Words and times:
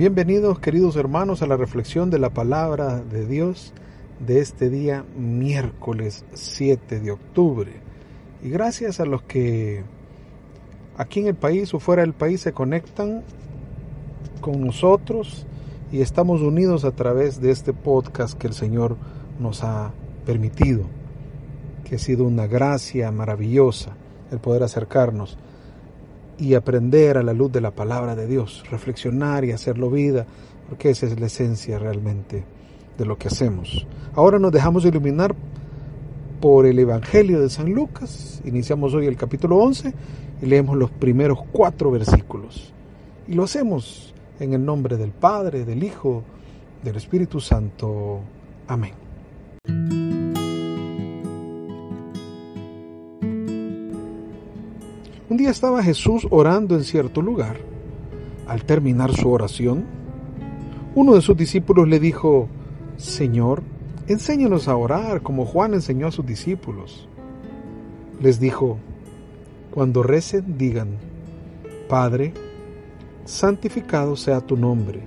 Bienvenidos 0.00 0.60
queridos 0.60 0.96
hermanos 0.96 1.42
a 1.42 1.46
la 1.46 1.58
reflexión 1.58 2.08
de 2.08 2.18
la 2.18 2.30
palabra 2.30 3.00
de 3.02 3.26
Dios 3.26 3.74
de 4.18 4.40
este 4.40 4.70
día 4.70 5.04
miércoles 5.14 6.24
7 6.32 7.00
de 7.00 7.10
octubre. 7.10 7.70
Y 8.42 8.48
gracias 8.48 8.98
a 8.98 9.04
los 9.04 9.20
que 9.20 9.82
aquí 10.96 11.20
en 11.20 11.26
el 11.26 11.34
país 11.34 11.74
o 11.74 11.80
fuera 11.80 12.00
del 12.00 12.14
país 12.14 12.40
se 12.40 12.54
conectan 12.54 13.24
con 14.40 14.64
nosotros 14.64 15.46
y 15.92 16.00
estamos 16.00 16.40
unidos 16.40 16.86
a 16.86 16.92
través 16.92 17.42
de 17.42 17.50
este 17.50 17.74
podcast 17.74 18.38
que 18.38 18.46
el 18.46 18.54
Señor 18.54 18.96
nos 19.38 19.62
ha 19.64 19.92
permitido, 20.24 20.84
que 21.84 21.96
ha 21.96 21.98
sido 21.98 22.24
una 22.24 22.46
gracia 22.46 23.12
maravillosa 23.12 23.90
el 24.32 24.38
poder 24.38 24.62
acercarnos 24.62 25.36
y 26.40 26.54
aprender 26.54 27.18
a 27.18 27.22
la 27.22 27.34
luz 27.34 27.52
de 27.52 27.60
la 27.60 27.70
palabra 27.70 28.16
de 28.16 28.26
Dios, 28.26 28.64
reflexionar 28.70 29.44
y 29.44 29.52
hacerlo 29.52 29.90
vida, 29.90 30.26
porque 30.68 30.90
esa 30.90 31.06
es 31.06 31.20
la 31.20 31.26
esencia 31.26 31.78
realmente 31.78 32.42
de 32.96 33.04
lo 33.04 33.18
que 33.18 33.28
hacemos. 33.28 33.86
Ahora 34.14 34.38
nos 34.38 34.50
dejamos 34.50 34.84
iluminar 34.86 35.34
por 36.40 36.64
el 36.64 36.78
Evangelio 36.78 37.40
de 37.40 37.50
San 37.50 37.70
Lucas, 37.70 38.40
iniciamos 38.44 38.94
hoy 38.94 39.06
el 39.06 39.16
capítulo 39.16 39.58
11 39.58 39.92
y 40.40 40.46
leemos 40.46 40.78
los 40.78 40.90
primeros 40.90 41.40
cuatro 41.52 41.90
versículos. 41.90 42.72
Y 43.28 43.34
lo 43.34 43.44
hacemos 43.44 44.14
en 44.40 44.54
el 44.54 44.64
nombre 44.64 44.96
del 44.96 45.10
Padre, 45.10 45.66
del 45.66 45.84
Hijo, 45.84 46.24
del 46.82 46.96
Espíritu 46.96 47.40
Santo. 47.40 48.20
Amén. 48.66 49.09
Un 55.30 55.36
día 55.36 55.50
estaba 55.50 55.80
Jesús 55.80 56.26
orando 56.28 56.74
en 56.74 56.82
cierto 56.82 57.22
lugar. 57.22 57.56
Al 58.48 58.64
terminar 58.64 59.12
su 59.14 59.30
oración, 59.30 59.84
uno 60.96 61.14
de 61.14 61.20
sus 61.20 61.36
discípulos 61.36 61.86
le 61.86 62.00
dijo, 62.00 62.48
Señor, 62.96 63.62
enséñanos 64.08 64.66
a 64.66 64.74
orar 64.74 65.22
como 65.22 65.46
Juan 65.46 65.74
enseñó 65.74 66.08
a 66.08 66.10
sus 66.10 66.26
discípulos. 66.26 67.08
Les 68.20 68.40
dijo, 68.40 68.78
cuando 69.70 70.02
recen, 70.02 70.58
digan, 70.58 70.96
Padre, 71.88 72.34
santificado 73.24 74.16
sea 74.16 74.40
tu 74.40 74.56
nombre, 74.56 75.00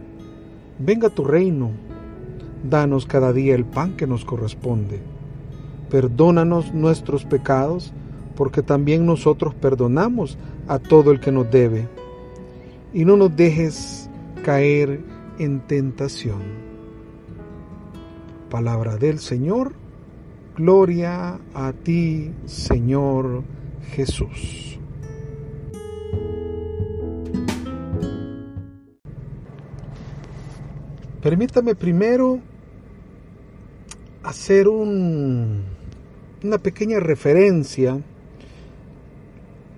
venga 0.80 1.10
tu 1.10 1.26
reino, 1.26 1.72
danos 2.64 3.06
cada 3.06 3.34
día 3.34 3.56
el 3.56 3.66
pan 3.66 3.98
que 3.98 4.08
nos 4.08 4.24
corresponde, 4.24 5.02
perdónanos 5.90 6.74
nuestros 6.74 7.26
pecados, 7.26 7.92
porque 8.36 8.62
también 8.62 9.06
nosotros 9.06 9.54
perdonamos 9.54 10.38
a 10.68 10.80
todo 10.80 11.12
el 11.12 11.20
que 11.20 11.32
nos 11.32 11.50
debe, 11.50 11.88
y 12.94 13.06
no 13.06 13.18
nos 13.18 13.36
dejes 13.36 14.10
caer 14.44 15.02
en 15.40 15.62
tentación. 15.62 16.42
Palabra 18.50 18.98
del 18.98 19.20
Señor, 19.20 19.74
gloria 20.56 21.40
a 21.54 21.74
ti, 21.74 22.32
Señor 22.46 23.44
Jesús. 23.96 24.78
Permítame 31.22 31.74
primero 31.74 32.40
hacer 34.24 34.68
un, 34.68 35.64
una 36.44 36.58
pequeña 36.58 37.00
referencia 37.00 37.98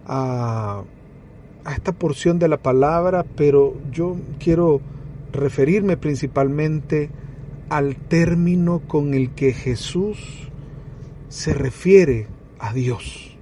a, 0.06 0.84
esta 1.74 1.92
porción 1.92 2.38
de 2.38 2.48
la 2.48 2.58
palabra, 2.58 3.26
pero 3.36 3.76
yo 3.92 4.18
quiero 4.40 4.82
referirme 5.32 5.98
principalmente 5.98 7.10
al 7.70 7.96
término 7.96 8.82
con 8.88 9.14
el 9.16 9.32
que 9.32 9.52
Jesús 9.52 10.50
se 11.28 11.54
refiere 11.54 12.28
a 12.60 12.74
Dios. 12.74 13.36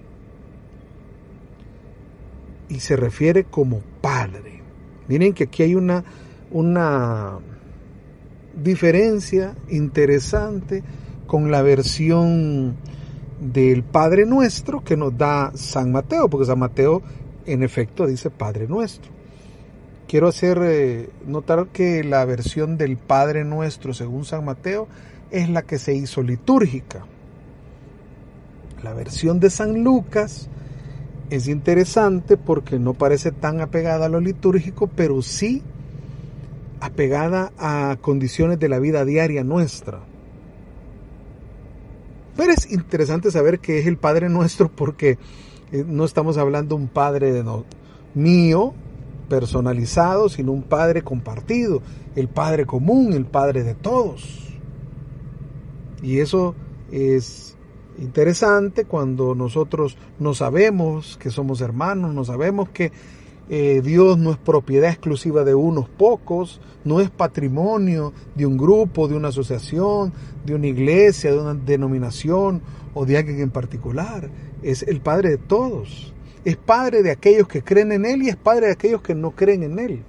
Y 2.70 2.80
se 2.80 2.96
refiere 2.96 3.44
como 3.44 3.82
Padre. 4.02 4.62
Miren 5.10 5.34
que 5.34 5.44
aquí 5.44 5.64
hay 5.64 5.76
una, 5.76 6.06
una 6.50 7.40
diferencia 8.56 9.56
interesante 9.70 10.82
con 11.28 11.52
la 11.52 11.62
versión 11.62 12.78
del 13.44 13.84
Padre 13.84 14.26
Nuestro 14.26 14.84
que 14.84 14.96
nos 14.96 15.18
da 15.18 15.52
San 15.56 15.92
Mateo, 15.92 16.30
porque 16.30 16.46
San 16.46 16.60
Mateo 16.60 17.02
en 17.46 17.64
efecto 17.64 18.08
dice 18.08 18.30
Padre 18.30 18.68
Nuestro. 18.68 19.12
Quiero 20.08 20.28
hacer 20.28 20.60
eh, 20.62 21.10
notar 21.26 21.68
que 21.68 22.04
la 22.04 22.24
versión 22.26 22.78
del 22.78 22.98
Padre 22.98 23.44
Nuestro 23.44 23.94
según 23.94 24.26
San 24.26 24.46
Mateo 24.46 24.88
es 25.32 25.50
la 25.50 25.64
que 25.64 25.80
se 25.80 25.94
hizo 25.94 26.22
litúrgica. 26.22 27.06
La 28.84 28.94
versión 28.94 29.40
de 29.40 29.50
San 29.50 29.84
Lucas 29.84 30.50
es 31.30 31.48
interesante 31.48 32.38
porque 32.38 32.80
no 32.80 32.94
parece 32.94 33.32
tan 33.32 33.62
apegada 33.62 34.06
a 34.06 34.10
lo 34.10 34.20
litúrgico, 34.20 34.88
pero 34.88 35.22
sí 35.22 35.64
apegada 36.80 37.52
a 37.58 37.98
condiciones 38.02 38.60
de 38.60 38.70
la 38.70 38.78
vida 38.78 39.06
diaria 39.06 39.44
nuestra. 39.44 40.02
Pero 42.36 42.52
es 42.52 42.72
interesante 42.72 43.32
saber 43.32 43.60
que 43.60 43.80
es 43.80 43.88
el 43.88 43.98
Padre 43.98 44.30
nuestro 44.30 44.70
porque 44.70 45.18
eh, 45.72 45.84
no 45.88 46.06
estamos 46.06 46.38
hablando 46.38 46.76
un 46.76 46.88
Padre 46.88 47.32
de 47.32 47.44
mío, 48.14 48.74
personalizado, 49.30 50.30
sino 50.30 50.52
un 50.52 50.64
Padre 50.64 51.02
compartido, 51.02 51.82
el 52.16 52.28
Padre 52.28 52.66
común, 52.66 53.14
el 53.14 53.26
Padre 53.26 53.64
de 53.64 53.76
todos. 53.76 54.54
Y 56.02 56.20
eso 56.20 56.56
es 56.92 57.56
interesante 57.98 58.86
cuando 58.86 59.36
nosotros 59.36 59.98
no 60.20 60.34
sabemos 60.34 61.18
que 61.18 61.30
somos 61.30 61.62
hermanos, 61.62 62.14
no 62.14 62.26
sabemos 62.26 62.70
que 62.70 62.92
eh, 63.50 63.82
Dios 63.84 64.18
no 64.18 64.32
es 64.32 64.38
propiedad 64.38 64.90
exclusiva 64.90 65.44
de 65.44 65.54
unos 65.54 65.90
pocos, 65.90 66.62
no 66.84 67.02
es 67.02 67.10
patrimonio 67.10 68.14
de 68.36 68.46
un 68.46 68.58
grupo, 68.58 69.08
de 69.08 69.16
una 69.16 69.30
asociación, 69.30 70.14
de 70.46 70.56
una 70.56 70.68
iglesia, 70.68 71.32
de 71.32 71.40
una 71.40 71.54
denominación 71.54 72.62
o 72.94 73.06
de 73.06 73.18
alguien 73.18 73.42
en 73.42 73.50
particular. 73.50 74.30
Es 74.62 74.84
el 74.84 75.02
Padre 75.02 75.32
de 75.32 75.38
todos. 75.38 76.14
Es 76.46 76.58
Padre 76.58 77.04
de 77.04 77.12
aquellos 77.12 77.48
que 77.48 77.64
creen 77.64 77.92
en 77.92 78.06
Él 78.06 78.24
y 78.24 78.30
es 78.30 78.36
Padre 78.36 78.68
de 78.68 78.74
aquellos 78.74 79.02
que 79.02 79.16
no 79.16 79.32
creen 79.32 79.64
en 79.64 79.80
Él. 79.80 80.02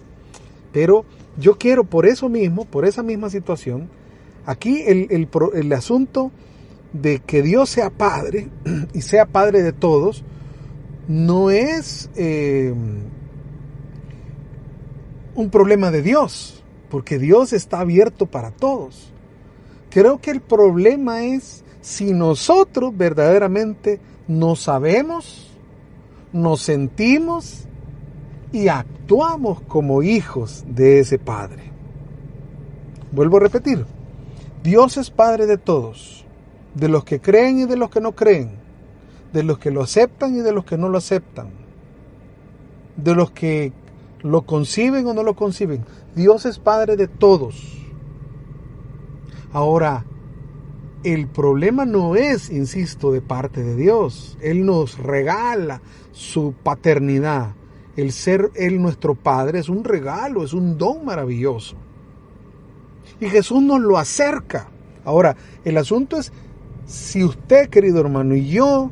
Pero 0.72 1.04
yo 1.36 1.58
quiero 1.58 1.84
por 1.84 2.06
eso 2.06 2.28
mismo, 2.28 2.64
por 2.64 2.84
esa 2.84 3.02
misma 3.02 3.30
situación, 3.30 3.88
aquí 4.46 4.82
el, 4.86 5.28
el 5.54 5.72
asunto 5.72 6.30
de 6.92 7.18
que 7.18 7.42
Dios 7.42 7.68
sea 7.70 7.90
Padre 7.90 8.48
y 8.94 9.02
sea 9.02 9.26
Padre 9.26 9.62
de 9.62 9.72
todos, 9.72 10.24
no 11.08 11.50
es 11.50 12.10
eh, 12.16 12.72
un 15.34 15.50
problema 15.50 15.90
de 15.90 16.02
Dios, 16.02 16.62
porque 16.90 17.18
Dios 17.18 17.52
está 17.52 17.80
abierto 17.80 18.26
para 18.26 18.50
todos. 18.50 19.12
Creo 19.90 20.20
que 20.20 20.30
el 20.30 20.40
problema 20.40 21.24
es 21.24 21.64
si 21.80 22.12
nosotros 22.12 22.96
verdaderamente 22.96 24.00
no 24.26 24.56
sabemos, 24.56 25.50
nos 26.32 26.62
sentimos 26.62 27.64
y 28.52 28.68
actuamos 28.68 29.60
como 29.62 30.02
hijos 30.02 30.64
de 30.66 31.00
ese 31.00 31.18
Padre. 31.18 31.62
Vuelvo 33.12 33.36
a 33.36 33.40
repetir, 33.40 33.84
Dios 34.62 34.96
es 34.96 35.10
Padre 35.10 35.46
de 35.46 35.58
todos, 35.58 36.24
de 36.74 36.88
los 36.88 37.04
que 37.04 37.20
creen 37.20 37.60
y 37.60 37.64
de 37.66 37.76
los 37.76 37.90
que 37.90 38.00
no 38.00 38.12
creen, 38.12 38.52
de 39.32 39.42
los 39.42 39.58
que 39.58 39.70
lo 39.70 39.82
aceptan 39.82 40.36
y 40.36 40.40
de 40.40 40.52
los 40.52 40.64
que 40.64 40.78
no 40.78 40.88
lo 40.88 40.98
aceptan, 40.98 41.50
de 42.96 43.14
los 43.14 43.30
que 43.30 43.72
lo 44.24 44.42
conciben 44.42 45.06
o 45.06 45.14
no 45.14 45.22
lo 45.22 45.36
conciben. 45.36 45.84
Dios 46.16 46.46
es 46.46 46.58
Padre 46.58 46.96
de 46.96 47.06
todos. 47.06 47.78
Ahora, 49.52 50.04
el 51.04 51.28
problema 51.28 51.84
no 51.84 52.16
es, 52.16 52.48
insisto, 52.48 53.12
de 53.12 53.20
parte 53.20 53.62
de 53.62 53.76
Dios. 53.76 54.38
Él 54.40 54.64
nos 54.64 54.98
regala 54.98 55.82
su 56.12 56.54
paternidad. 56.62 57.54
El 57.96 58.12
ser 58.12 58.50
Él 58.54 58.80
nuestro 58.80 59.14
Padre 59.14 59.58
es 59.58 59.68
un 59.68 59.84
regalo, 59.84 60.42
es 60.42 60.54
un 60.54 60.78
don 60.78 61.04
maravilloso. 61.04 61.76
Y 63.20 63.26
Jesús 63.26 63.62
nos 63.62 63.80
lo 63.80 63.98
acerca. 63.98 64.70
Ahora, 65.04 65.36
el 65.66 65.76
asunto 65.76 66.16
es 66.16 66.32
si 66.86 67.22
usted, 67.22 67.68
querido 67.68 68.00
hermano, 68.00 68.34
y 68.34 68.48
yo 68.48 68.90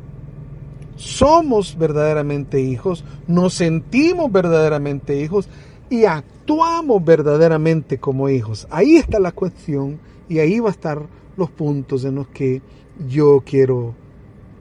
somos 1.03 1.77
verdaderamente 1.77 2.61
hijos, 2.61 3.03
nos 3.27 3.53
sentimos 3.53 4.31
verdaderamente 4.31 5.21
hijos 5.21 5.49
y 5.89 6.05
actuamos 6.05 7.03
verdaderamente 7.03 7.99
como 7.99 8.29
hijos. 8.29 8.67
Ahí 8.69 8.95
está 8.95 9.19
la 9.19 9.31
cuestión 9.31 9.99
y 10.29 10.39
ahí 10.39 10.59
va 10.59 10.69
a 10.69 10.71
estar 10.71 11.01
los 11.37 11.49
puntos 11.49 12.05
en 12.05 12.15
los 12.15 12.27
que 12.27 12.61
yo 13.07 13.43
quiero 13.45 13.95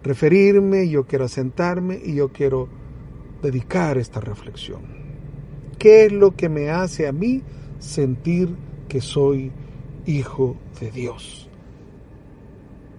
referirme, 0.02 0.88
yo 0.88 1.06
quiero 1.06 1.26
asentarme 1.26 2.00
y 2.02 2.14
yo 2.14 2.28
quiero 2.28 2.68
dedicar 3.42 3.98
esta 3.98 4.20
reflexión. 4.20 4.80
¿Qué 5.78 6.06
es 6.06 6.12
lo 6.12 6.34
que 6.36 6.48
me 6.48 6.70
hace 6.70 7.06
a 7.06 7.12
mí 7.12 7.42
sentir 7.78 8.54
que 8.88 9.00
soy 9.00 9.50
hijo 10.06 10.56
de 10.80 10.90
Dios. 10.90 11.48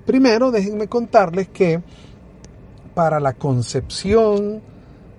Primero, 0.06 0.52
déjenme 0.52 0.88
contarles 0.88 1.48
que 1.50 1.82
para 2.94 3.20
la 3.20 3.34
concepción 3.34 4.62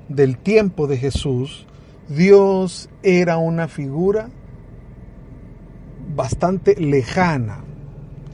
del 0.08 0.38
tiempo 0.38 0.86
de 0.86 0.96
Jesús, 0.96 1.66
Dios 2.08 2.88
era 3.02 3.38
una 3.38 3.68
figura 3.68 4.28
bastante 6.14 6.76
lejana, 6.76 7.64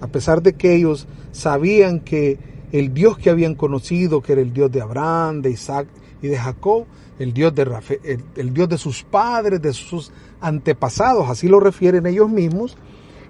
a 0.01 0.09
pesar 0.09 0.43
de 0.43 0.55
que 0.55 0.75
ellos 0.75 1.07
sabían 1.33 2.01
que 2.01 2.39
el 2.73 2.93
Dios 2.95 3.19
que 3.19 3.31
habían 3.31 3.55
conocido, 3.55 4.23
que 4.23 4.33
era 4.33 4.43
el 4.43 4.53
Dios 4.53 4.71
de 4.71 4.81
Abraham, 4.81 5.43
de 5.43 5.51
Isaac 5.51 5.89
y 6.23 6.29
de 6.29 6.37
Jacob, 6.37 6.87
el 7.19 7.33
Dios 7.33 7.55
de, 7.55 8.21
el, 8.37 8.55
Dios 8.55 8.69
de 8.69 8.79
sus 8.79 9.03
padres, 9.03 9.61
de 9.61 9.73
sus 9.73 10.13
antepasados, 10.41 11.29
así 11.29 11.49
lo 11.49 11.61
refieren 11.61 12.07
ellos 12.07 12.31
mismos, 12.31 12.77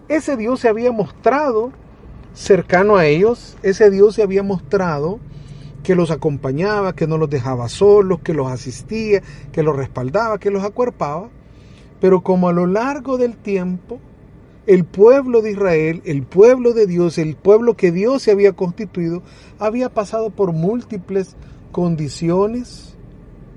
ese 0.09 0.37
Dios 0.37 0.61
se 0.61 0.69
había 0.69 0.93
mostrado 0.93 1.73
cercano 2.35 2.97
a 2.97 3.07
ellos, 3.07 3.57
ese 3.62 3.91
Dios 3.91 4.15
se 4.15 4.23
había 4.23 4.43
mostrado 4.43 5.19
que 5.82 5.94
los 5.94 6.11
acompañaba, 6.11 6.94
que 6.94 7.06
no 7.06 7.19
los 7.19 7.31
dejaba 7.31 7.69
solos, 7.69 8.21
que 8.21 8.35
los 8.35 8.50
asistía, 8.50 9.23
que 9.53 9.62
los 9.62 9.77
respaldaba, 9.77 10.38
que 10.38 10.50
los 10.50 10.65
acuerpaba, 10.65 11.29
pero 12.00 12.23
como 12.23 12.49
a 12.49 12.53
lo 12.53 12.67
largo 12.67 13.19
del 13.19 13.37
tiempo 13.37 13.99
el 14.67 14.85
pueblo 14.85 15.43
de 15.43 15.53
Israel, 15.53 16.03
el 16.05 16.23
pueblo 16.23 16.73
de 16.73 16.87
Dios, 16.87 17.19
el 17.19 17.35
pueblo 17.35 17.77
que 17.77 17.91
Dios 17.91 18.23
se 18.23 18.31
había 18.31 18.53
constituido, 18.53 19.23
había 19.59 19.88
pasado 19.88 20.31
por 20.31 20.53
múltiples 20.53 21.35
condiciones, 21.73 22.94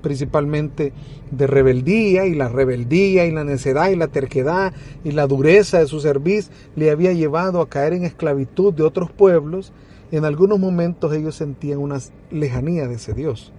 principalmente 0.02 0.92
de 1.30 1.46
rebeldía, 1.46 2.26
y 2.26 2.34
la 2.34 2.48
rebeldía 2.48 3.26
y 3.26 3.30
la 3.30 3.44
necedad 3.44 3.90
y 3.90 3.96
la 3.96 4.08
terquedad 4.08 4.72
y 5.04 5.12
la 5.12 5.26
dureza 5.26 5.78
de 5.78 5.86
su 5.86 6.00
servicio 6.00 6.52
le 6.74 6.90
había 6.90 7.12
llevado 7.12 7.60
a 7.60 7.68
caer 7.68 7.92
en 7.92 8.04
esclavitud 8.04 8.72
de 8.74 8.82
otros 8.82 9.10
pueblos. 9.10 9.72
En 10.14 10.24
algunos 10.24 10.60
momentos 10.60 11.12
ellos 11.12 11.34
sentían 11.34 11.80
una 11.80 11.98
lejanía 12.30 12.86
de 12.86 12.94
ese 12.94 13.14
Dios, 13.14 13.50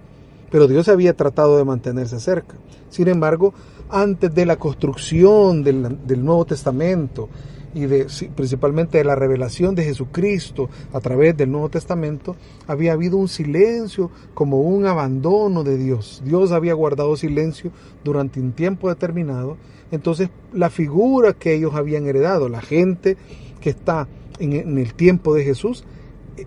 pero 0.50 0.66
Dios 0.66 0.88
había 0.88 1.14
tratado 1.14 1.58
de 1.58 1.66
mantenerse 1.66 2.18
cerca. 2.18 2.56
Sin 2.88 3.08
embargo, 3.08 3.52
antes 3.90 4.34
de 4.34 4.46
la 4.46 4.56
construcción 4.56 5.62
del, 5.62 5.98
Nuevo 6.24 6.46
Testamento 6.46 7.28
y 7.74 7.84
de, 7.84 8.06
principalmente 8.34 8.96
de 8.96 9.04
la 9.04 9.14
revelación 9.14 9.74
de 9.74 9.84
Jesucristo 9.84 10.70
a 10.94 11.00
través 11.00 11.36
del 11.36 11.52
Nuevo 11.52 11.68
Testamento, 11.68 12.36
había 12.66 12.94
habido 12.94 13.18
un 13.18 13.28
silencio 13.28 14.10
como 14.32 14.62
un 14.62 14.86
abandono 14.86 15.62
de 15.62 15.76
Dios. 15.76 16.22
Dios 16.24 16.52
había 16.52 16.72
guardado 16.72 17.16
silencio 17.16 17.70
durante 18.02 18.40
un 18.40 18.52
tiempo 18.52 18.88
determinado. 18.88 19.58
Entonces 19.90 20.30
la 20.54 20.70
figura 20.70 21.34
que 21.34 21.52
ellos 21.52 21.74
habían 21.74 22.06
heredado, 22.06 22.48
la 22.48 22.62
gente 22.62 23.18
que 23.60 23.68
está 23.68 24.08
en 24.38 24.78
el 24.78 24.94
tiempo 24.94 25.34
de 25.34 25.44
Jesús, 25.44 25.84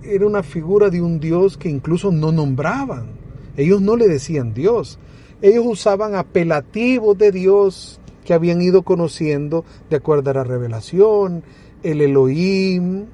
era 0.03 0.25
una 0.25 0.43
figura 0.43 0.89
de 0.89 1.01
un 1.01 1.19
Dios 1.19 1.57
que 1.57 1.69
incluso 1.69 2.11
no 2.11 2.31
nombraban. 2.31 3.11
Ellos 3.57 3.81
no 3.81 3.95
le 3.95 4.07
decían 4.07 4.53
Dios, 4.53 4.99
ellos 5.41 5.65
usaban 5.65 6.15
apelativos 6.15 7.17
de 7.17 7.31
Dios 7.31 7.99
que 8.23 8.33
habían 8.33 8.61
ido 8.61 8.83
conociendo 8.83 9.65
de 9.89 9.97
acuerdo 9.97 10.31
a 10.31 10.35
la 10.35 10.43
revelación, 10.43 11.43
el 11.83 12.01
Elohim, 12.01 13.05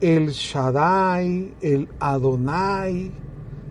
el 0.00 0.28
Shaddai, 0.28 1.54
el 1.60 1.88
Adonai, 1.98 3.10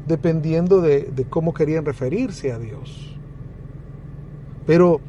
dependiendo 0.08 0.82
de, 0.82 1.26
cómo 1.30 1.54
querían 1.54 1.86
referirse 1.86 2.52
a 2.52 2.60
Dios. 2.60 3.18
Pero 4.66 5.02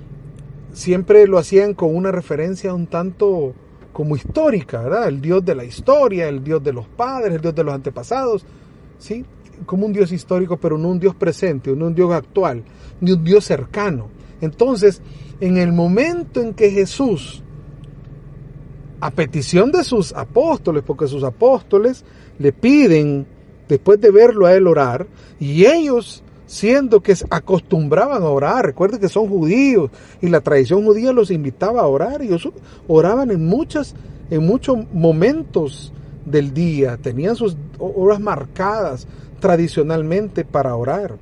siempre 0.72 1.26
lo 1.26 1.38
hacían 1.38 1.74
con 1.74 1.94
una 1.94 2.12
referencia 2.12 2.74
un 2.74 2.86
tanto 2.86 3.54
como 3.92 4.16
histórica, 4.16 4.82
¿verdad? 4.82 5.08
El 5.08 5.20
Dios 5.20 5.44
de 5.44 5.54
la 5.54 5.64
historia, 5.64 6.28
el 6.28 6.42
Dios 6.42 6.62
de 6.62 6.72
los 6.72 6.86
padres, 6.86 7.34
el 7.34 7.40
Dios 7.40 7.54
de 7.54 7.64
los 7.64 7.74
antepasados, 7.74 8.44
¿sí? 8.98 9.24
como 9.66 9.86
un 9.86 9.92
Dios 9.92 10.12
histórico, 10.12 10.56
pero 10.56 10.78
no 10.78 10.88
un 10.88 11.00
Dios 11.00 11.14
presente, 11.14 11.74
no 11.74 11.86
un 11.86 11.94
Dios 11.94 12.12
actual, 12.12 12.62
ni 13.00 13.12
un 13.12 13.24
Dios 13.24 13.44
cercano. 13.44 14.08
Entonces, 14.40 15.02
en 15.40 15.58
el 15.58 15.72
momento 15.72 16.40
en 16.40 16.54
que 16.54 16.70
Jesús, 16.70 17.42
a 19.00 19.10
petición 19.10 19.70
de 19.72 19.84
sus 19.84 20.12
apóstoles, 20.14 20.82
porque 20.86 21.06
sus 21.06 21.24
apóstoles 21.24 22.04
le 22.38 22.52
piden, 22.52 23.26
después 23.68 24.00
de 24.00 24.10
verlo 24.10 24.46
a 24.46 24.54
él 24.54 24.66
orar, 24.66 25.06
y 25.38 25.66
ellos 25.66 26.22
siendo 26.50 27.00
que 27.00 27.14
acostumbraban 27.30 28.24
a 28.24 28.28
orar, 28.28 28.66
recuerden 28.66 28.98
que 28.98 29.08
son 29.08 29.28
judíos 29.28 29.88
y 30.20 30.26
la 30.26 30.40
tradición 30.40 30.84
judía 30.84 31.12
los 31.12 31.30
invitaba 31.30 31.82
a 31.82 31.86
orar, 31.86 32.22
y 32.22 32.26
ellos 32.26 32.48
oraban 32.88 33.30
en 33.30 33.46
muchas 33.46 33.94
en 34.30 34.44
muchos 34.44 34.78
momentos 34.92 35.92
del 36.24 36.52
día, 36.52 36.96
tenían 36.96 37.36
sus 37.36 37.56
horas 37.78 38.18
marcadas, 38.18 39.06
tradicionalmente 39.38 40.44
para 40.44 40.74
orar. 40.74 41.16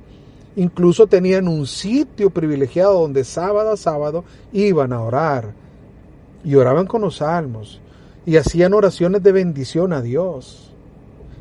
Incluso 0.55 1.05
tenían 1.05 1.47
un 1.47 1.67
sitio 1.67 2.31
privilegiado 2.31 2.99
donde 2.99 3.23
sábado 3.23 3.71
a 3.71 3.77
sábado 3.77 4.23
iban 4.51 4.93
a 4.93 5.01
orar 5.01 5.53
y 6.43 6.55
oraban 6.55 6.87
con 6.87 7.01
los 7.01 7.17
salmos 7.17 7.81
y 8.25 8.35
hacían 8.35 8.73
oraciones 8.73 9.21
de 9.21 9.31
bendición 9.31 9.93
a 9.93 10.01
Dios. 10.01 10.73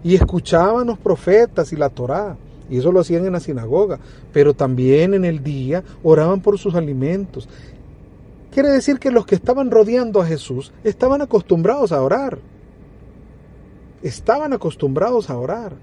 Y 0.04 0.14
escuchaban 0.14 0.86
los 0.86 0.98
profetas 0.98 1.72
y 1.72 1.76
la 1.76 1.88
Torá 1.88 2.36
y 2.70 2.78
eso 2.78 2.92
lo 2.92 3.00
hacían 3.00 3.26
en 3.26 3.32
la 3.32 3.40
sinagoga, 3.40 3.98
pero 4.32 4.54
también 4.54 5.14
en 5.14 5.24
el 5.24 5.42
día 5.42 5.82
oraban 6.02 6.40
por 6.40 6.58
sus 6.58 6.74
alimentos. 6.74 7.48
Quiere 8.52 8.70
decir 8.70 8.98
que 8.98 9.10
los 9.10 9.26
que 9.26 9.34
estaban 9.34 9.70
rodeando 9.70 10.20
a 10.20 10.26
Jesús 10.26 10.72
estaban 10.84 11.22
acostumbrados 11.22 11.92
a 11.92 12.02
orar. 12.02 12.38
Estaban 14.02 14.52
acostumbrados 14.52 15.30
a 15.30 15.38
orar. 15.38 15.74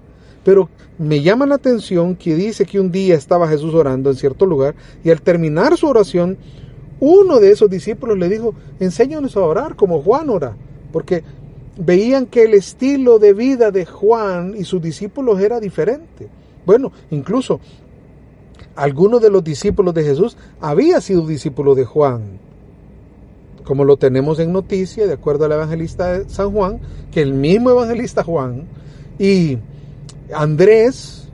Pero 0.44 0.68
me 0.98 1.22
llama 1.22 1.46
la 1.46 1.56
atención 1.56 2.14
que 2.14 2.34
dice 2.36 2.66
que 2.66 2.78
un 2.78 2.92
día 2.92 3.16
estaba 3.16 3.48
Jesús 3.48 3.74
orando 3.74 4.10
en 4.10 4.16
cierto 4.16 4.46
lugar 4.46 4.74
y 5.02 5.10
al 5.10 5.20
terminar 5.20 5.76
su 5.76 5.88
oración, 5.88 6.38
uno 7.00 7.40
de 7.40 7.50
esos 7.50 7.68
discípulos 7.68 8.16
le 8.16 8.28
dijo, 8.28 8.54
enséñanos 8.78 9.36
a 9.36 9.40
orar 9.40 9.74
como 9.74 10.00
Juan 10.02 10.30
ora, 10.30 10.56
porque 10.92 11.24
veían 11.76 12.26
que 12.26 12.44
el 12.44 12.54
estilo 12.54 13.18
de 13.18 13.32
vida 13.32 13.70
de 13.70 13.84
Juan 13.84 14.54
y 14.56 14.64
sus 14.64 14.80
discípulos 14.80 15.40
era 15.40 15.60
diferente. 15.60 16.28
Bueno, 16.66 16.90
incluso 17.10 17.60
algunos 18.74 19.22
de 19.22 19.30
los 19.30 19.42
discípulos 19.42 19.94
de 19.94 20.02
Jesús 20.02 20.36
había 20.60 21.00
sido 21.00 21.26
discípulo 21.26 21.74
de 21.74 21.84
Juan, 21.84 22.40
como 23.64 23.84
lo 23.84 23.96
tenemos 23.96 24.38
en 24.40 24.52
noticia, 24.52 25.06
de 25.06 25.14
acuerdo 25.14 25.44
al 25.44 25.52
evangelista 25.52 26.12
de 26.12 26.28
San 26.28 26.50
Juan, 26.52 26.80
que 27.10 27.22
el 27.22 27.34
mismo 27.34 27.70
evangelista 27.70 28.22
Juan 28.22 28.64
y 29.18 29.58
Andrés 30.34 31.28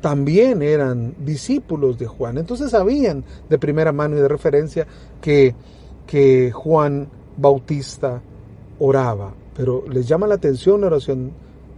también 0.00 0.62
eran 0.62 1.14
discípulos 1.18 1.98
de 1.98 2.06
Juan, 2.06 2.38
entonces 2.38 2.70
sabían 2.70 3.24
de 3.48 3.58
primera 3.58 3.92
mano 3.92 4.16
y 4.16 4.20
de 4.20 4.28
referencia 4.28 4.86
que, 5.20 5.54
que 6.06 6.52
Juan 6.52 7.08
Bautista 7.36 8.22
oraba, 8.78 9.34
pero 9.56 9.84
les 9.88 10.06
llama 10.06 10.26
la 10.26 10.36
atención 10.36 10.80
la 10.80 10.88
oración 10.88 11.32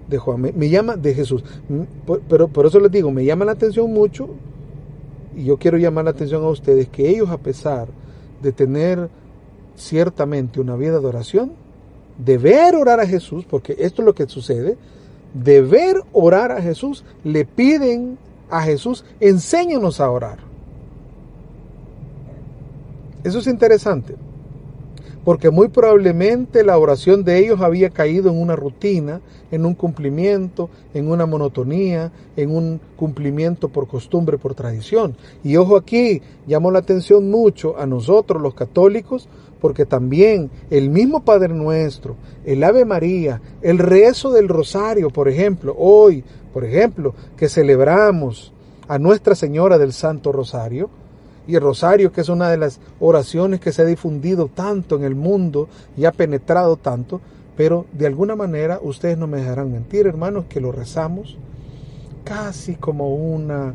de 0.08 0.18
Juan, 0.18 0.40
me, 0.40 0.68
llama 0.68 0.96
de 0.96 1.14
Jesús, 1.14 1.44
pero 2.28 2.48
por 2.48 2.66
eso 2.66 2.80
les 2.80 2.90
digo, 2.90 3.10
me 3.10 3.24
llama 3.24 3.44
la 3.44 3.52
atención 3.52 3.92
mucho 3.92 4.28
y 5.36 5.44
yo 5.44 5.58
quiero 5.58 5.76
llamar 5.76 6.04
la 6.04 6.10
atención 6.10 6.42
a 6.44 6.48
ustedes 6.48 6.88
que 6.88 7.08
ellos 7.08 7.30
a 7.30 7.38
pesar 7.38 7.88
de 8.42 8.52
tener 8.52 9.08
ciertamente 9.76 10.60
una 10.60 10.76
vida 10.76 10.98
de 10.98 11.06
oración, 11.06 11.52
de 12.18 12.38
ver 12.38 12.74
orar 12.74 13.00
a 13.00 13.06
Jesús, 13.06 13.44
porque 13.48 13.76
esto 13.78 14.02
es 14.02 14.06
lo 14.06 14.14
que 14.14 14.26
sucede, 14.26 14.76
de 15.34 15.60
ver 15.60 16.02
orar 16.12 16.52
a 16.52 16.62
Jesús, 16.62 17.04
le 17.22 17.44
piden 17.44 18.18
a 18.50 18.62
Jesús, 18.62 19.04
enséñanos 19.20 20.00
a 20.00 20.10
orar. 20.10 20.38
Eso 23.24 23.38
es 23.40 23.46
interesante, 23.46 24.14
porque 25.28 25.50
muy 25.50 25.68
probablemente 25.68 26.64
la 26.64 26.78
oración 26.78 27.22
de 27.22 27.38
ellos 27.38 27.60
había 27.60 27.90
caído 27.90 28.30
en 28.30 28.40
una 28.40 28.56
rutina, 28.56 29.20
en 29.50 29.66
un 29.66 29.74
cumplimiento, 29.74 30.70
en 30.94 31.10
una 31.10 31.26
monotonía, 31.26 32.10
en 32.34 32.56
un 32.56 32.80
cumplimiento 32.96 33.68
por 33.68 33.86
costumbre, 33.86 34.38
por 34.38 34.54
tradición. 34.54 35.18
Y 35.44 35.56
ojo 35.56 35.76
aquí, 35.76 36.22
llamó 36.46 36.70
la 36.70 36.78
atención 36.78 37.30
mucho 37.30 37.78
a 37.78 37.84
nosotros 37.84 38.40
los 38.40 38.54
católicos, 38.54 39.28
porque 39.60 39.84
también 39.84 40.50
el 40.70 40.88
mismo 40.88 41.22
Padre 41.22 41.52
Nuestro, 41.52 42.16
el 42.46 42.64
Ave 42.64 42.86
María, 42.86 43.42
el 43.60 43.76
rezo 43.76 44.30
del 44.30 44.48
Rosario, 44.48 45.10
por 45.10 45.28
ejemplo, 45.28 45.74
hoy, 45.76 46.24
por 46.54 46.64
ejemplo, 46.64 47.14
que 47.36 47.50
celebramos 47.50 48.54
a 48.88 48.98
Nuestra 48.98 49.34
Señora 49.34 49.76
del 49.76 49.92
Santo 49.92 50.32
Rosario, 50.32 50.88
y 51.48 51.56
el 51.56 51.62
Rosario, 51.62 52.12
que 52.12 52.20
es 52.20 52.28
una 52.28 52.50
de 52.50 52.58
las 52.58 52.78
oraciones 53.00 53.58
que 53.58 53.72
se 53.72 53.82
ha 53.82 53.86
difundido 53.86 54.48
tanto 54.48 54.96
en 54.96 55.02
el 55.02 55.14
mundo 55.14 55.66
y 55.96 56.04
ha 56.04 56.12
penetrado 56.12 56.76
tanto, 56.76 57.22
pero 57.56 57.86
de 57.92 58.06
alguna 58.06 58.36
manera 58.36 58.78
ustedes 58.82 59.16
no 59.16 59.26
me 59.26 59.38
dejarán 59.38 59.72
mentir, 59.72 60.06
hermanos, 60.06 60.44
que 60.48 60.60
lo 60.60 60.70
rezamos 60.70 61.38
casi 62.22 62.74
como 62.74 63.14
una 63.14 63.74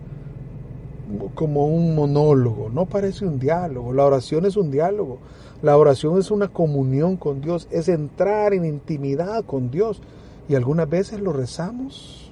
como 1.35 1.67
un 1.67 1.95
monólogo, 1.95 2.69
no 2.69 2.85
parece 2.85 3.25
un 3.25 3.39
diálogo. 3.39 3.91
La 3.91 4.05
oración 4.05 4.45
es 4.45 4.55
un 4.55 4.71
diálogo. 4.71 5.19
La 5.61 5.77
oración 5.77 6.17
es 6.17 6.31
una 6.31 6.47
comunión 6.47 7.17
con 7.17 7.41
Dios, 7.41 7.67
es 7.71 7.89
entrar 7.89 8.53
en 8.53 8.65
intimidad 8.65 9.43
con 9.45 9.69
Dios. 9.69 10.01
Y 10.47 10.55
algunas 10.55 10.89
veces 10.89 11.19
lo 11.19 11.33
rezamos 11.33 12.31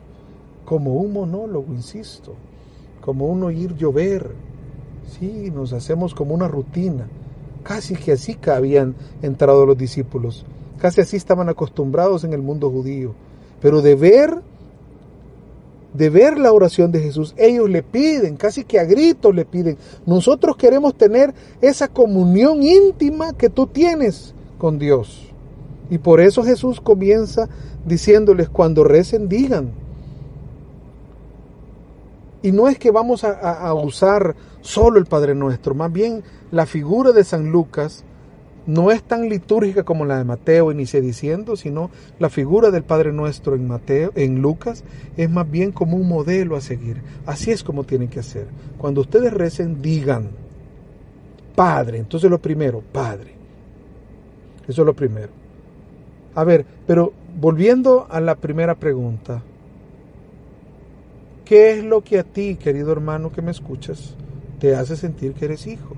como 0.66 0.96
un 0.96 1.14
monólogo, 1.14 1.74
insisto, 1.74 2.34
como 3.02 3.28
un 3.28 3.44
oír 3.44 3.76
llover. 3.76 4.51
Sí, 5.20 5.52
nos 5.54 5.74
hacemos 5.74 6.14
como 6.14 6.34
una 6.34 6.48
rutina. 6.48 7.08
Casi 7.64 7.96
que 7.96 8.14
así 8.14 8.38
habían 8.48 8.96
entrado 9.22 9.66
los 9.66 9.78
discípulos. 9.78 10.46
Casi 10.80 11.02
así 11.02 11.18
estaban 11.18 11.50
acostumbrados 11.50 12.24
en 12.24 12.34
el 12.34 12.42
mundo 12.42 12.70
judío. 12.70 13.14
Pero 13.62 13.82
de 13.82 13.96
ver 13.96 14.42
de 15.94 16.10
ver 16.10 16.38
la 16.38 16.54
oración 16.54 16.92
de 16.92 17.02
Jesús, 17.02 17.34
ellos 17.38 17.70
le 17.70 17.84
piden, 17.84 18.38
casi 18.38 18.64
que 18.64 18.80
a 18.80 18.86
gritos 18.86 19.36
le 19.36 19.46
piden. 19.46 19.78
Nosotros 20.06 20.56
queremos 20.56 20.96
tener 20.96 21.34
esa 21.60 21.90
comunión 21.90 22.64
íntima 22.64 23.34
que 23.34 23.50
tú 23.50 23.68
tienes 23.68 24.34
con 24.58 24.80
Dios. 24.80 25.28
Y 25.90 25.98
por 25.98 26.22
eso 26.22 26.44
Jesús 26.44 26.80
comienza 26.80 27.50
diciéndoles, 27.86 28.48
cuando 28.48 28.86
recen, 28.86 29.28
digan. 29.28 29.72
Y 32.42 32.54
no 32.54 32.70
es 32.70 32.80
que 32.80 32.90
vamos 32.92 33.26
a, 33.26 33.32
a 33.32 33.74
usar 33.74 34.36
solo 34.62 35.00
el 35.00 35.06
Padre 35.06 35.36
Nuestro, 35.36 35.76
más 35.76 35.92
bien 35.92 36.24
la 36.52 36.66
figura 36.66 37.12
de 37.12 37.24
San 37.24 37.52
Lucas 37.52 38.04
no 38.68 38.92
es 38.92 39.02
tan 39.04 39.28
litúrgica 39.28 39.84
como 39.84 40.06
la 40.06 40.18
de 40.18 40.24
Mateo, 40.24 40.72
inicia 40.72 41.02
diciendo, 41.02 41.56
sino 41.56 41.90
la 42.20 42.30
figura 42.30 42.70
del 42.70 42.84
Padre 42.84 43.12
Nuestro 43.12 43.56
en 43.56 43.68
Mateo, 43.68 44.12
en 44.16 44.42
Lucas, 44.42 44.84
es 45.18 45.30
más 45.30 45.50
bien 45.50 45.72
como 45.72 45.98
un 45.98 46.08
modelo 46.08 46.56
a 46.56 46.62
seguir. 46.62 47.02
Así 47.26 47.52
es 47.52 47.64
como 47.64 47.84
tienen 47.84 48.10
que 48.10 48.20
hacer. 48.20 48.48
Cuando 48.78 49.02
ustedes 49.02 49.34
recen, 49.34 49.82
digan, 49.82 50.30
Padre. 51.56 51.98
Entonces 51.98 52.30
lo 52.30 52.40
primero, 52.40 52.82
Padre. 52.92 53.34
Eso 54.68 54.84
es 54.84 54.86
lo 54.86 54.94
primero. 54.94 55.30
A 56.36 56.44
ver, 56.44 56.66
pero 56.86 57.14
volviendo 57.40 58.08
a 58.10 58.22
la 58.22 58.36
primera 58.36 58.76
pregunta, 58.76 59.42
¿qué 61.46 61.72
es 61.72 61.84
lo 61.84 62.02
que 62.02 62.20
a 62.20 62.24
ti, 62.24 62.56
querido 62.56 62.92
hermano 62.92 63.32
que 63.32 63.42
me 63.42 63.52
escuchas, 63.52 64.16
te 64.62 64.76
hace 64.76 64.96
sentir 64.96 65.34
que 65.34 65.46
eres 65.46 65.66
hijo? 65.66 65.96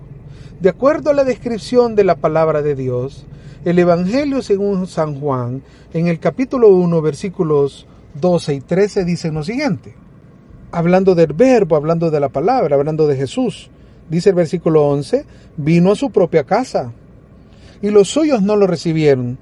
De 0.62 0.70
acuerdo 0.70 1.10
a 1.10 1.14
la 1.14 1.26
descripción 1.26 1.96
de 1.96 2.06
la 2.06 2.16
palabra 2.16 2.62
de 2.62 2.76
Dios, 2.76 3.26
el 3.66 3.78
Evangelio 3.78 4.42
según 4.42 4.88
San 4.88 5.20
Juan, 5.20 5.62
en 5.94 6.08
el 6.08 6.18
capítulo 6.20 6.70
1, 6.70 7.02
versículos 7.02 7.86
12 8.22 8.54
y 8.54 8.62
13, 8.62 9.04
dice 9.04 9.32
lo 9.34 9.44
siguiente. 9.44 9.94
Hablando 10.72 11.14
del 11.14 11.34
verbo, 11.34 11.76
hablando 11.76 12.10
de 12.10 12.22
la 12.22 12.30
palabra, 12.30 12.78
hablando 12.78 13.06
de 13.06 13.18
Jesús. 13.18 13.70
Dice 14.10 14.30
el 14.30 14.36
versículo 14.36 14.88
11, 14.88 15.26
vino 15.58 15.92
a 15.92 15.96
su 15.98 16.10
propia 16.10 16.46
casa 16.46 16.94
y 17.82 17.90
los 17.90 18.08
suyos 18.08 18.42
no 18.42 18.56
lo 18.56 18.66
recibieron, 18.66 19.38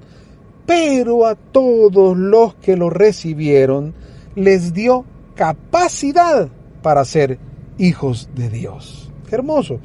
pero 0.66 1.26
a 1.26 1.36
todos 1.36 2.16
los 2.16 2.54
que 2.56 2.76
lo 2.76 2.90
recibieron 2.90 3.94
les 4.34 4.74
dio 4.74 5.04
capacidad 5.36 6.48
para 6.82 7.04
ser 7.04 7.38
hijos 7.78 8.28
de 8.34 8.50
Dios. 8.50 9.01
Hermoso. 9.32 9.78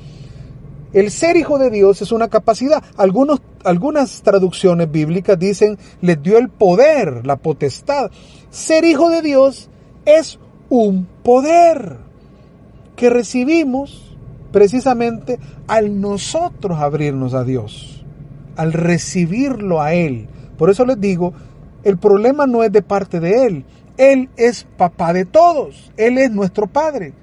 El 0.94 1.12
ser 1.12 1.36
hijo 1.36 1.60
de 1.60 1.70
Dios 1.70 2.02
es 2.02 2.12
una 2.12 2.30
capacidad. 2.30 2.84
Algunos, 2.96 3.42
algunas 3.64 4.22
traducciones 4.22 4.90
bíblicas 4.90 5.38
dicen, 5.38 5.78
les 6.02 6.22
dio 6.22 6.38
el 6.38 6.50
poder, 6.50 7.26
la 7.26 7.36
potestad. 7.36 8.10
Ser 8.50 8.86
hijo 8.86 9.10
de 9.10 9.22
Dios 9.22 9.70
es 10.06 10.40
un 10.70 11.08
poder 11.24 11.98
que 12.96 13.10
recibimos 13.10 14.16
precisamente 14.52 15.40
al 15.68 16.00
nosotros 16.00 16.80
abrirnos 16.80 17.34
a 17.34 17.44
Dios, 17.44 18.04
al 18.56 18.74
recibirlo 18.74 19.82
a 19.82 19.94
Él. 19.94 20.28
Por 20.58 20.70
eso 20.70 20.86
les 20.86 21.00
digo, 21.00 21.34
el 21.84 21.98
problema 21.98 22.48
no 22.48 22.64
es 22.64 22.72
de 22.72 22.82
parte 22.82 23.20
de 23.20 23.46
Él. 23.46 23.66
Él 23.98 24.30
es 24.38 24.66
papá 24.78 25.14
de 25.14 25.26
todos. 25.26 25.92
Él 25.98 26.18
es 26.18 26.32
nuestro 26.32 26.68
Padre. 26.68 27.14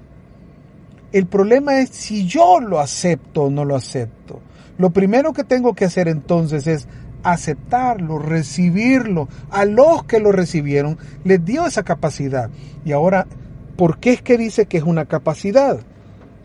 El 1.15 1.27
problema 1.27 1.79
es 1.79 1.91
si 1.91 2.27
yo 2.27 2.59
lo 2.59 2.81
acepto 2.81 3.43
o 3.43 3.49
no 3.49 3.63
lo 3.63 3.77
acepto. 3.77 4.41
Lo 4.77 4.89
primero 4.89 5.31
que 5.31 5.45
tengo 5.45 5.73
que 5.73 5.85
hacer 5.85 6.09
entonces 6.09 6.67
es 6.67 6.89
aceptarlo, 7.23 8.19
recibirlo. 8.19 9.29
A 9.49 9.63
los 9.63 10.03
que 10.03 10.19
lo 10.19 10.33
recibieron 10.33 10.97
les 11.23 11.45
dio 11.45 11.65
esa 11.65 11.83
capacidad. 11.83 12.49
Y 12.83 12.91
ahora, 12.91 13.27
¿por 13.77 13.97
qué 13.99 14.11
es 14.11 14.21
que 14.21 14.37
dice 14.37 14.65
que 14.65 14.75
es 14.75 14.83
una 14.83 15.05
capacidad? 15.05 15.79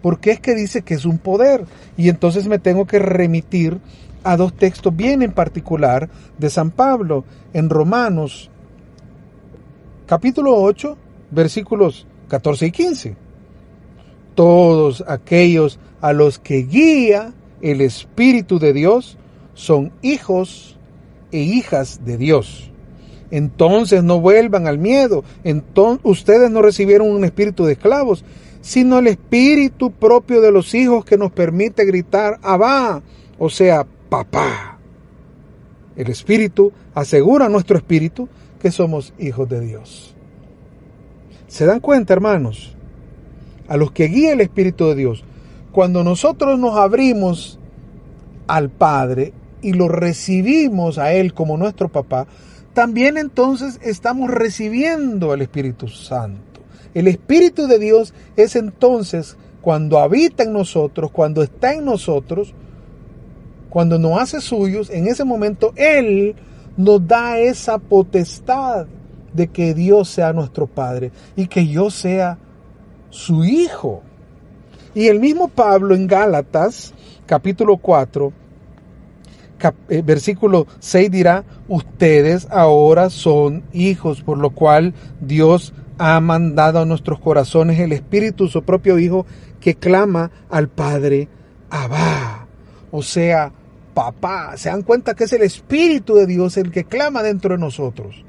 ¿Por 0.02 0.20
qué 0.20 0.30
es 0.30 0.40
que 0.40 0.54
dice 0.54 0.82
que 0.82 0.94
es 0.94 1.04
un 1.04 1.18
poder? 1.18 1.64
Y 1.96 2.08
entonces 2.08 2.46
me 2.46 2.60
tengo 2.60 2.86
que 2.86 3.00
remitir 3.00 3.80
a 4.22 4.36
dos 4.36 4.54
textos 4.54 4.94
bien 4.94 5.22
en 5.22 5.32
particular 5.32 6.08
de 6.38 6.48
San 6.48 6.70
Pablo 6.70 7.24
en 7.54 7.70
Romanos 7.70 8.52
capítulo 10.06 10.54
8 10.62 10.96
versículos 11.32 12.06
14 12.28 12.66
y 12.66 12.70
15 12.70 13.29
todos 14.34 15.04
aquellos 15.06 15.78
a 16.00 16.12
los 16.12 16.38
que 16.38 16.62
guía 16.62 17.32
el 17.60 17.80
Espíritu 17.80 18.58
de 18.58 18.72
Dios 18.72 19.16
son 19.54 19.92
hijos 20.02 20.76
e 21.32 21.38
hijas 21.38 22.00
de 22.04 22.16
Dios. 22.16 22.70
Entonces 23.30 24.02
no 24.02 24.20
vuelvan 24.20 24.66
al 24.66 24.78
miedo. 24.78 25.24
Ustedes 26.02 26.50
no 26.50 26.62
recibieron 26.62 27.10
un 27.10 27.24
espíritu 27.24 27.64
de 27.64 27.72
esclavos, 27.72 28.24
sino 28.60 28.98
el 28.98 29.06
espíritu 29.06 29.90
propio 29.92 30.40
de 30.40 30.50
los 30.50 30.74
hijos 30.74 31.04
que 31.04 31.16
nos 31.16 31.30
permite 31.30 31.84
gritar 31.84 32.38
Abba, 32.42 33.02
o 33.38 33.48
sea, 33.48 33.86
papá. 34.08 34.78
El 35.96 36.08
espíritu 36.08 36.72
asegura 36.94 37.46
a 37.46 37.48
nuestro 37.48 37.76
espíritu 37.76 38.28
que 38.60 38.70
somos 38.70 39.12
hijos 39.18 39.48
de 39.48 39.60
Dios. 39.60 40.14
¿Se 41.46 41.66
dan 41.66 41.80
cuenta, 41.80 42.12
hermanos? 42.12 42.76
A 43.70 43.76
los 43.76 43.92
que 43.92 44.08
guía 44.08 44.32
el 44.32 44.40
Espíritu 44.40 44.88
de 44.88 44.96
Dios, 44.96 45.22
cuando 45.70 46.02
nosotros 46.02 46.58
nos 46.58 46.76
abrimos 46.76 47.60
al 48.48 48.68
Padre 48.68 49.32
y 49.62 49.74
lo 49.74 49.86
recibimos 49.86 50.98
a 50.98 51.12
Él 51.12 51.32
como 51.34 51.56
nuestro 51.56 51.88
papá, 51.88 52.26
también 52.74 53.16
entonces 53.16 53.78
estamos 53.80 54.28
recibiendo 54.28 55.32
el 55.32 55.42
Espíritu 55.42 55.86
Santo. 55.86 56.60
El 56.94 57.06
Espíritu 57.06 57.68
de 57.68 57.78
Dios 57.78 58.12
es 58.36 58.56
entonces 58.56 59.36
cuando 59.60 60.00
habita 60.00 60.42
en 60.42 60.52
nosotros, 60.52 61.12
cuando 61.12 61.40
está 61.40 61.72
en 61.72 61.84
nosotros, 61.84 62.52
cuando 63.68 64.00
nos 64.00 64.20
hace 64.20 64.40
suyos, 64.40 64.90
en 64.90 65.06
ese 65.06 65.22
momento 65.22 65.72
Él 65.76 66.34
nos 66.76 67.06
da 67.06 67.38
esa 67.38 67.78
potestad 67.78 68.88
de 69.32 69.46
que 69.46 69.74
Dios 69.74 70.08
sea 70.08 70.32
nuestro 70.32 70.66
Padre 70.66 71.12
y 71.36 71.46
que 71.46 71.68
yo 71.68 71.88
sea 71.90 72.36
su 73.10 73.44
Hijo. 73.44 74.02
Y 74.94 75.06
el 75.08 75.20
mismo 75.20 75.48
Pablo 75.48 75.94
en 75.94 76.06
Gálatas, 76.06 76.94
capítulo 77.26 77.76
4, 77.76 78.32
eh, 79.88 80.02
versículo 80.02 80.66
6 80.78 81.10
dirá, 81.10 81.44
ustedes 81.68 82.48
ahora 82.50 83.10
son 83.10 83.62
hijos, 83.72 84.22
por 84.22 84.38
lo 84.38 84.50
cual 84.50 84.94
Dios 85.20 85.74
ha 85.98 86.18
mandado 86.20 86.80
a 86.80 86.86
nuestros 86.86 87.20
corazones 87.20 87.78
el 87.78 87.92
Espíritu, 87.92 88.48
su 88.48 88.62
propio 88.62 88.98
Hijo, 88.98 89.26
que 89.60 89.74
clama 89.74 90.30
al 90.48 90.68
Padre, 90.68 91.28
Abba. 91.68 92.46
O 92.90 93.02
sea, 93.02 93.52
papá. 93.94 94.56
Se 94.56 94.70
dan 94.70 94.82
cuenta 94.82 95.14
que 95.14 95.24
es 95.24 95.32
el 95.32 95.42
Espíritu 95.42 96.14
de 96.14 96.26
Dios 96.26 96.56
el 96.56 96.70
que 96.70 96.84
clama 96.84 97.22
dentro 97.22 97.54
de 97.54 97.60
nosotros. 97.60 98.24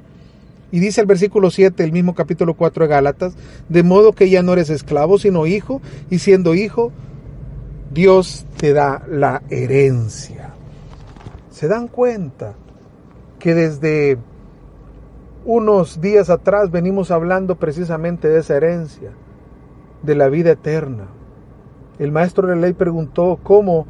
Y 0.72 0.80
dice 0.80 1.02
el 1.02 1.06
versículo 1.06 1.50
7, 1.50 1.84
el 1.84 1.92
mismo 1.92 2.14
capítulo 2.14 2.54
4 2.54 2.84
de 2.84 2.88
Gálatas, 2.88 3.34
de 3.68 3.82
modo 3.82 4.14
que 4.14 4.30
ya 4.30 4.42
no 4.42 4.54
eres 4.54 4.70
esclavo, 4.70 5.18
sino 5.18 5.46
hijo, 5.46 5.82
y 6.08 6.18
siendo 6.18 6.54
hijo, 6.54 6.90
Dios 7.92 8.46
te 8.56 8.72
da 8.72 9.02
la 9.06 9.42
herencia. 9.50 10.54
¿Se 11.50 11.68
dan 11.68 11.88
cuenta 11.88 12.54
que 13.38 13.54
desde 13.54 14.16
unos 15.44 16.00
días 16.00 16.30
atrás 16.30 16.70
venimos 16.70 17.10
hablando 17.10 17.56
precisamente 17.56 18.28
de 18.28 18.40
esa 18.40 18.56
herencia, 18.56 19.10
de 20.02 20.14
la 20.14 20.28
vida 20.28 20.52
eterna? 20.52 21.08
El 21.98 22.12
maestro 22.12 22.48
de 22.48 22.54
la 22.54 22.62
ley 22.62 22.72
preguntó, 22.72 23.38
¿cómo, 23.42 23.86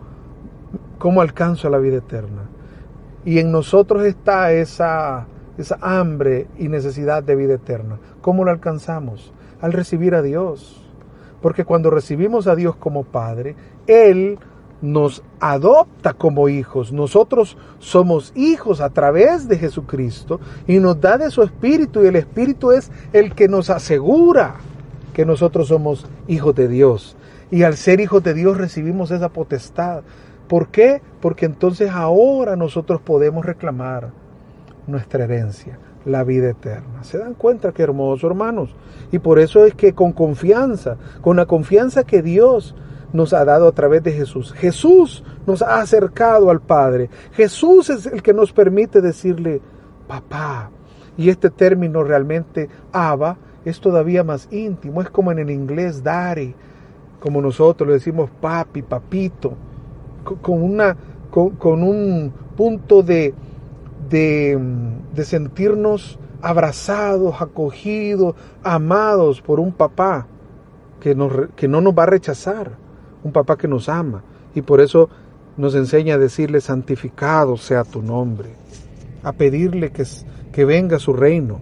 cómo 0.98 1.20
alcanzo 1.20 1.70
la 1.70 1.78
vida 1.78 1.98
eterna? 1.98 2.42
Y 3.24 3.38
en 3.38 3.52
nosotros 3.52 4.04
está 4.04 4.52
esa 4.52 5.28
esa 5.62 5.78
hambre 5.80 6.46
y 6.58 6.68
necesidad 6.68 7.22
de 7.22 7.36
vida 7.36 7.54
eterna. 7.54 7.98
¿Cómo 8.20 8.44
lo 8.44 8.50
alcanzamos? 8.50 9.32
Al 9.60 9.72
recibir 9.72 10.14
a 10.14 10.22
Dios. 10.22 10.84
Porque 11.40 11.64
cuando 11.64 11.90
recibimos 11.90 12.46
a 12.46 12.54
Dios 12.54 12.76
como 12.76 13.04
Padre, 13.04 13.56
Él 13.86 14.38
nos 14.82 15.22
adopta 15.40 16.12
como 16.12 16.48
hijos. 16.48 16.92
Nosotros 16.92 17.56
somos 17.78 18.32
hijos 18.34 18.80
a 18.80 18.90
través 18.90 19.48
de 19.48 19.56
Jesucristo 19.56 20.40
y 20.66 20.78
nos 20.78 21.00
da 21.00 21.16
de 21.16 21.30
su 21.30 21.42
Espíritu 21.42 22.02
y 22.02 22.08
el 22.08 22.16
Espíritu 22.16 22.72
es 22.72 22.90
el 23.12 23.34
que 23.34 23.48
nos 23.48 23.70
asegura 23.70 24.56
que 25.14 25.24
nosotros 25.24 25.68
somos 25.68 26.06
hijos 26.26 26.54
de 26.54 26.68
Dios. 26.68 27.16
Y 27.50 27.62
al 27.62 27.76
ser 27.76 28.00
hijos 28.00 28.22
de 28.22 28.34
Dios 28.34 28.56
recibimos 28.58 29.10
esa 29.10 29.28
potestad. 29.28 30.02
¿Por 30.48 30.68
qué? 30.68 31.00
Porque 31.20 31.46
entonces 31.46 31.90
ahora 31.90 32.56
nosotros 32.56 33.00
podemos 33.00 33.44
reclamar 33.44 34.10
nuestra 34.86 35.24
herencia, 35.24 35.78
la 36.04 36.24
vida 36.24 36.50
eterna. 36.50 37.02
¿Se 37.04 37.18
dan 37.18 37.34
cuenta 37.34 37.72
qué 37.72 37.82
hermoso, 37.82 38.26
hermanos? 38.26 38.74
Y 39.10 39.18
por 39.18 39.38
eso 39.38 39.64
es 39.64 39.74
que 39.74 39.92
con 39.92 40.12
confianza, 40.12 40.96
con 41.20 41.36
la 41.36 41.46
confianza 41.46 42.04
que 42.04 42.22
Dios 42.22 42.74
nos 43.12 43.32
ha 43.32 43.44
dado 43.44 43.68
a 43.68 43.72
través 43.72 44.02
de 44.02 44.12
Jesús. 44.12 44.52
Jesús 44.52 45.22
nos 45.46 45.62
ha 45.62 45.80
acercado 45.80 46.50
al 46.50 46.60
Padre. 46.60 47.10
Jesús 47.32 47.90
es 47.90 48.06
el 48.06 48.22
que 48.22 48.32
nos 48.32 48.52
permite 48.52 49.00
decirle, 49.00 49.60
papá. 50.06 50.70
Y 51.16 51.28
este 51.28 51.50
término 51.50 52.02
realmente, 52.02 52.68
Abba, 52.90 53.36
es 53.64 53.80
todavía 53.80 54.24
más 54.24 54.48
íntimo. 54.50 55.02
Es 55.02 55.10
como 55.10 55.30
en 55.30 55.38
el 55.38 55.50
inglés, 55.50 56.02
daddy, 56.02 56.54
como 57.20 57.40
nosotros 57.40 57.86
le 57.86 57.94
decimos 57.94 58.30
papi, 58.40 58.82
papito, 58.82 59.54
con, 60.40 60.62
una, 60.62 60.96
con, 61.30 61.82
un 61.82 62.32
punto 62.56 63.02
de, 63.02 63.34
de, 64.12 65.24
sentirnos 65.24 66.18
abrazados, 66.42 67.40
acogidos, 67.40 68.34
amados 68.62 69.40
por 69.40 69.58
un 69.58 69.72
papá 69.72 70.26
que, 71.00 71.16
que 71.56 71.68
no 71.68 71.80
nos 71.80 71.94
va 71.94 72.02
a 72.02 72.06
rechazar 72.06 72.72
un 73.24 73.32
papá 73.32 73.56
que 73.56 73.68
nos 73.68 73.88
ama 73.88 74.22
y 74.54 74.62
por 74.62 74.80
eso 74.80 75.08
nos 75.56 75.74
enseña 75.74 76.14
a 76.14 76.18
decirle 76.18 76.60
santificado 76.60 77.56
sea 77.56 77.84
tu 77.84 78.02
nombre, 78.02 78.50
a 79.22 79.32
pedirle 79.32 79.90
que, 79.90 80.04
que 80.52 80.64
venga 80.64 80.98
su 80.98 81.12
reino. 81.12 81.60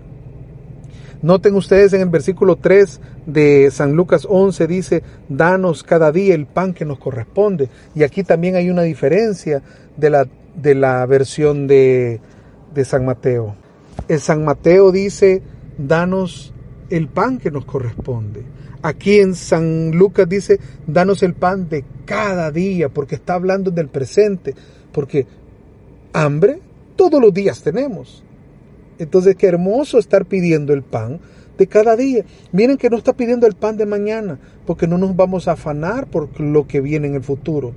Noten 1.23 1.55
ustedes 1.55 1.93
en 1.93 2.01
el 2.01 2.09
versículo 2.09 2.57
3 2.57 3.01
de 3.27 3.71
San 3.71 3.93
Lucas 3.93 4.27
11 4.29 4.67
dice, 4.67 5.03
danos 5.29 5.83
cada 5.83 6.11
día 6.13 6.35
el 6.35 6.47
pan 6.47 6.73
que 6.73 6.87
nos 6.87 6.99
corresponde. 6.99 7.69
Y 7.95 8.05
aquí 8.05 8.25
también 8.25 8.57
hay 8.57 8.71
una 8.71 8.83
diferencia 8.83 9.63
de 9.99 10.09
la, 10.09 10.27
de 10.55 10.75
la 10.75 11.05
versión 11.05 11.67
de, 11.67 12.21
de 12.75 12.85
San 12.85 13.05
Mateo. 13.05 13.55
El 14.09 14.21
San 14.21 14.45
Mateo 14.45 14.93
dice, 14.93 15.43
danos 15.79 16.53
el 16.91 17.09
pan 17.09 17.39
que 17.39 17.51
nos 17.51 17.65
corresponde. 17.65 18.45
Aquí 18.83 19.21
en 19.21 19.35
San 19.35 19.91
Lucas 19.93 20.29
dice, 20.29 20.59
danos 20.87 21.23
el 21.23 21.35
pan 21.35 21.69
de 21.69 21.85
cada 22.07 22.51
día, 22.51 22.89
porque 22.89 23.17
está 23.17 23.35
hablando 23.35 23.71
del 23.71 23.89
presente, 23.89 24.55
porque 24.93 25.27
hambre 26.13 26.61
todos 26.97 27.21
los 27.21 27.33
días 27.33 27.63
tenemos. 27.63 28.25
Entonces, 28.99 29.37
qué 29.37 29.47
hermoso 29.47 29.99
estar 29.99 30.27
pidiendo 30.27 30.73
el 30.73 30.83
pan 30.83 31.21
de 31.57 31.67
cada 31.67 31.97
día. 31.97 32.25
Miren 32.53 32.77
que 32.77 32.91
no 32.91 32.97
está 32.97 33.13
pidiendo 33.15 33.47
el 33.47 33.55
pan 33.55 33.77
de 33.77 33.87
mañana, 33.87 34.39
porque 34.67 34.87
no 34.87 34.99
nos 34.99 35.15
vamos 35.15 35.47
a 35.47 35.53
afanar 35.53 36.07
por 36.07 36.41
lo 36.41 36.67
que 36.67 36.81
viene 36.81 37.09
en 37.09 37.15
el 37.15 37.23
futuro. 37.23 37.73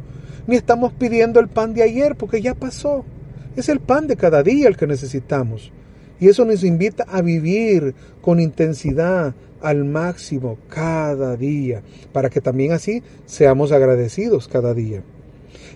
Ni 0.48 0.56
estamos 0.56 0.94
pidiendo 0.94 1.40
el 1.40 1.48
pan 1.48 1.74
de 1.74 1.84
ayer, 1.84 2.16
porque 2.16 2.42
ya 2.42 2.56
pasó. 2.56 3.06
Es 3.56 3.70
el 3.70 3.80
pan 3.80 4.08
de 4.08 4.16
cada 4.16 4.44
día 4.44 4.68
el 4.68 4.78
que 4.78 4.88
necesitamos. 4.88 5.72
Y 6.20 6.30
eso 6.30 6.46
nos 6.46 6.64
invita 6.64 7.06
a 7.08 7.22
vivir 7.22 7.94
con 8.22 8.40
intensidad, 8.40 9.34
al 9.64 9.86
máximo 9.86 10.58
cada 10.68 11.36
día, 11.38 11.82
para 12.12 12.30
que 12.30 12.42
también 12.42 12.74
así 12.74 13.02
seamos 13.26 13.72
agradecidos 13.72 14.48
cada 14.48 14.74
día. 14.74 15.02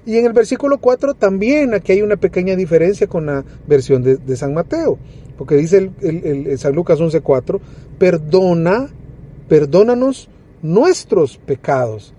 Y 0.05 0.17
en 0.17 0.25
el 0.25 0.33
versículo 0.33 0.77
4 0.77 1.15
también 1.15 1.73
aquí 1.73 1.93
hay 1.93 2.01
una 2.01 2.17
pequeña 2.17 2.55
diferencia 2.55 3.07
con 3.07 3.25
la 3.25 3.43
versión 3.65 4.03
de, 4.03 4.37
San 4.37 4.53
Mateo, 4.53 4.97
porque 5.37 5.55
dice 5.55 5.89
el, 6.01 6.57
San 6.57 6.75
Lucas 6.75 6.99
11.4, 6.99 7.59
perdona, 7.97 8.89
perdónanos 9.47 10.29
nuestros 10.61 11.37
pecados. 11.37 12.13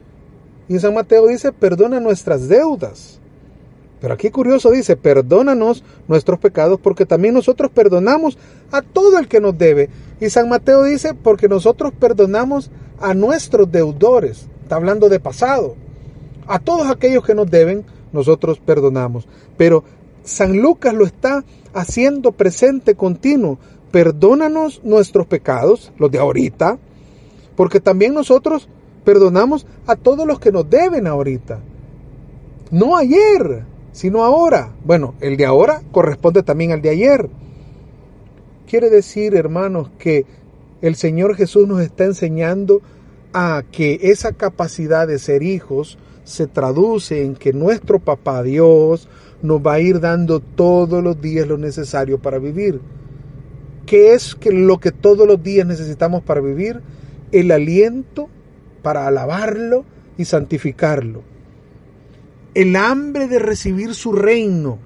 Y 0.69 0.79
San 0.79 0.95
Mateo 0.95 1.27
dice, 1.27 1.53
perdona 1.53 2.01
nuestras 2.01 2.49
deudas. 2.49 3.18
Pero 4.01 4.15
aquí 4.15 4.31
curioso 4.31 4.71
dice, 4.71 4.97
perdónanos 4.97 5.83
nuestros 6.07 6.39
pecados 6.39 6.79
porque 6.81 7.07
también 7.07 7.35
nosotros 7.35 7.71
perdonamos 7.73 8.39
a 8.71 8.83
todo 8.83 9.19
el 9.19 9.29
que 9.29 9.41
nos 9.41 9.59
debe. 9.59 9.91
Y 10.21 10.31
San 10.31 10.49
Mateo 10.49 10.85
dice, 10.85 11.15
porque 11.15 11.49
nosotros 11.49 11.93
perdonamos 11.99 12.71
a 13.01 13.15
nuestros 13.15 13.71
deudores. 13.71 14.47
Está 14.63 14.77
hablando 14.77 15.09
de 15.09 15.21
pasado. 15.21 15.75
A 16.47 16.59
todos 16.59 16.91
aquellos 16.91 17.25
que 17.25 17.35
nos 17.35 17.51
deben, 17.51 17.85
nosotros 18.13 18.59
perdonamos. 18.59 19.27
Pero 19.57 19.85
San 20.25 20.59
Lucas 20.59 20.95
lo 20.95 21.05
está 21.05 21.45
haciendo 21.75 22.33
presente 22.33 22.95
continuo. 22.95 23.59
Perdónanos 23.91 24.83
nuestros 24.85 25.27
pecados, 25.27 25.93
los 25.99 26.11
de 26.11 26.19
ahorita, 26.19 26.79
porque 27.57 27.81
también 27.81 28.15
nosotros 28.15 28.69
perdonamos 29.05 29.67
a 29.87 29.97
todos 29.97 30.27
los 30.27 30.39
que 30.39 30.53
nos 30.53 30.69
deben 30.69 31.07
ahorita. 31.07 31.61
No 32.71 32.97
ayer, 32.97 33.65
sino 33.99 34.23
ahora. 34.23 34.71
Bueno, 34.85 35.17
el 35.21 35.37
de 35.37 35.45
ahora 35.45 35.83
corresponde 35.91 36.45
también 36.45 36.71
al 36.71 36.81
de 36.81 36.91
ayer. 36.91 37.29
Quiere 38.69 38.91
decir, 38.91 39.35
hermanos, 39.35 39.91
que 39.99 40.25
el 40.83 40.95
Señor 40.95 41.35
Jesús 41.35 41.67
nos 41.67 41.81
está 41.81 42.05
enseñando 42.05 42.81
a 43.33 43.65
que 43.73 43.99
esa 44.03 44.35
capacidad 44.35 45.09
de 45.09 45.19
ser 45.19 45.43
hijos 45.43 45.99
se 46.23 46.47
traduce 46.47 47.25
en 47.25 47.35
que 47.35 47.53
nuestro 47.53 47.99
papá 47.99 48.45
Dios 48.45 49.09
nos 49.43 49.61
va 49.67 49.73
a 49.73 49.81
ir 49.81 49.99
dando 49.99 50.39
todos 50.39 51.03
los 51.03 51.21
días 51.21 51.49
lo 51.49 51.59
necesario 51.59 52.23
para 52.23 52.39
vivir. 52.39 52.81
¿Qué 53.85 54.13
es 54.15 54.37
lo 54.45 54.79
que 54.79 54.93
todos 54.93 55.27
los 55.27 55.43
días 55.43 55.67
necesitamos 55.67 56.23
para 56.23 56.41
vivir? 56.41 56.83
El 57.33 57.51
aliento 57.51 58.29
para 58.81 59.09
alabarlo 59.09 59.85
y 60.17 60.25
santificarlo 60.25 61.38
el 62.55 62.77
hambre 62.77 63.29
de 63.29 63.39
recibir 63.39 63.95
su 63.95 64.13
reino, 64.13 64.79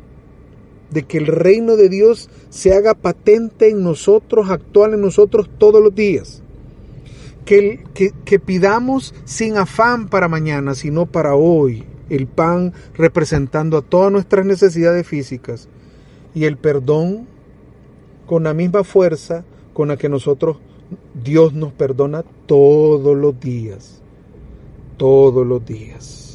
de 0.91 1.05
que 1.05 1.19
el 1.19 1.27
reino 1.27 1.77
de 1.77 1.89
Dios 1.89 2.29
se 2.51 2.75
haga 2.75 2.95
patente 2.95 3.71
en 3.71 3.83
nosotros, 3.83 4.51
actual 4.51 4.95
en 4.95 5.01
nosotros 5.01 5.49
todos 5.59 5.83
los 5.83 5.95
días. 5.95 6.43
Que, 7.45 7.83
que, 7.93 8.39
pidamos 8.39 9.15
sin 9.25 9.57
afán 9.57 10.09
para 10.09 10.29
mañana, 10.29 10.77
sino 10.77 11.07
para 11.07 11.35
hoy, 11.35 11.85
el 12.09 12.29
pan 12.29 12.73
representando 12.95 13.79
a 13.79 13.83
todas 13.83 14.13
nuestras 14.13 14.47
necesidades 14.47 15.09
físicas 15.09 15.69
y 16.37 16.45
el 16.45 16.57
perdón 16.57 17.27
con 18.27 18.45
la 18.45 18.55
misma 18.55 18.85
fuerza 18.85 19.45
con 19.73 19.89
la 19.89 19.97
que 19.97 20.09
nosotros, 20.09 20.59
Dios 21.21 21.53
nos 21.53 21.73
perdona 21.73 22.23
todos 22.47 23.17
los 23.17 23.39
días, 23.41 24.01
todos 24.97 25.45
los 25.45 25.67
días 25.67 26.32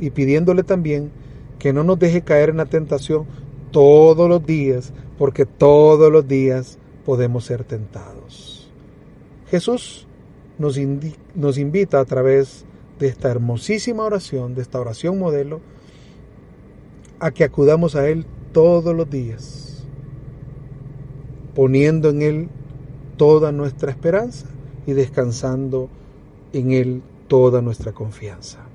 y 0.00 0.10
pidiéndole 0.10 0.62
también 0.62 1.10
que 1.58 1.72
no 1.72 1.84
nos 1.84 1.98
deje 1.98 2.22
caer 2.22 2.50
en 2.50 2.58
la 2.58 2.66
tentación 2.66 3.26
todos 3.70 4.28
los 4.28 4.44
días, 4.44 4.92
porque 5.18 5.44
todos 5.44 6.10
los 6.10 6.26
días 6.26 6.78
podemos 7.04 7.44
ser 7.44 7.64
tentados. 7.64 8.70
Jesús 9.50 10.06
nos, 10.58 10.78
nos 11.34 11.58
invita 11.58 12.00
a 12.00 12.04
través 12.04 12.64
de 12.98 13.08
esta 13.08 13.30
hermosísima 13.30 14.04
oración, 14.04 14.54
de 14.54 14.62
esta 14.62 14.80
oración 14.80 15.18
modelo, 15.18 15.60
a 17.20 17.30
que 17.30 17.44
acudamos 17.44 17.96
a 17.96 18.08
Él 18.08 18.26
todos 18.52 18.94
los 18.94 19.10
días, 19.10 19.84
poniendo 21.54 22.10
en 22.10 22.22
Él 22.22 22.48
toda 23.16 23.52
nuestra 23.52 23.90
esperanza 23.90 24.46
y 24.86 24.92
descansando 24.92 25.88
en 26.52 26.72
Él 26.72 27.02
toda 27.26 27.60
nuestra 27.60 27.92
confianza. 27.92 28.67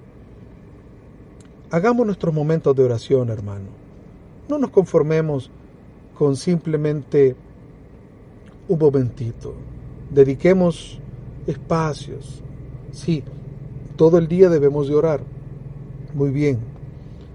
Hagamos 1.73 2.05
nuestros 2.05 2.31
momentos 2.31 2.75
de 2.75 2.83
oración, 2.83 3.31
hermano. 3.31 3.65
No 4.47 4.59
nos 4.59 4.69
conformemos 4.69 5.49
con 6.15 6.35
simplemente 6.35 7.35
un 8.67 8.77
momentito. 8.77 9.55
Dediquemos 10.11 10.99
espacios. 11.47 12.43
Sí, 12.91 13.23
todo 13.95 14.19
el 14.19 14.27
día 14.27 14.49
debemos 14.49 14.87
de 14.87 14.93
orar. 14.93 15.21
Muy 16.13 16.29
bien. 16.29 16.59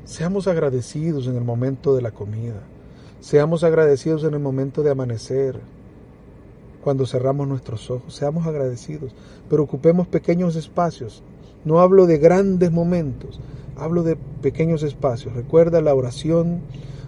Seamos 0.04 0.46
agradecidos 0.46 1.26
en 1.26 1.34
el 1.34 1.42
momento 1.42 1.96
de 1.96 2.02
la 2.02 2.12
comida. 2.12 2.62
Seamos 3.18 3.64
agradecidos 3.64 4.22
en 4.22 4.34
el 4.34 4.40
momento 4.40 4.84
de 4.84 4.92
amanecer. 4.92 5.58
Cuando 6.84 7.06
cerramos 7.06 7.48
nuestros 7.48 7.90
ojos. 7.90 8.14
Seamos 8.14 8.46
agradecidos. 8.46 9.10
Pero 9.50 9.64
ocupemos 9.64 10.06
pequeños 10.06 10.54
espacios. 10.54 11.24
No 11.64 11.80
hablo 11.80 12.06
de 12.06 12.18
grandes 12.18 12.70
momentos. 12.70 13.40
Hablo 13.78 14.02
de 14.02 14.16
pequeños 14.16 14.82
espacios. 14.82 15.34
Recuerda, 15.34 15.80
la 15.80 15.94
oración 15.94 16.60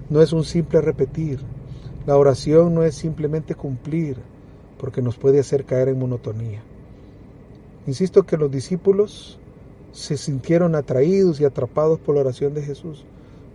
no 0.08 0.22
es 0.22 0.32
un 0.32 0.44
simple 0.44 0.80
repetir. 0.80 1.40
La 2.06 2.16
oración 2.16 2.74
no 2.74 2.84
es 2.84 2.94
simplemente 2.94 3.54
cumplir, 3.54 4.16
porque 4.78 5.02
nos 5.02 5.16
puede 5.16 5.40
hacer 5.40 5.64
caer 5.64 5.88
en 5.88 5.98
monotonía. 5.98 6.62
Insisto 7.86 8.22
que 8.22 8.36
los 8.36 8.50
discípulos 8.50 9.38
se 9.92 10.16
sintieron 10.16 10.74
atraídos 10.74 11.40
y 11.40 11.44
atrapados 11.44 11.98
por 11.98 12.14
la 12.14 12.22
oración 12.22 12.54
de 12.54 12.62
Jesús, 12.62 13.04